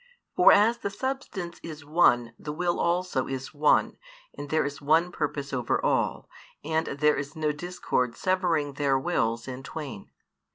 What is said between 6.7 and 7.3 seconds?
there